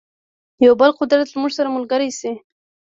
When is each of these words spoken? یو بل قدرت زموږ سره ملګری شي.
یو 0.65 0.73
بل 0.81 0.91
قدرت 0.99 1.27
زموږ 1.33 1.51
سره 1.57 1.69
ملګری 1.75 2.09
شي. 2.19 2.31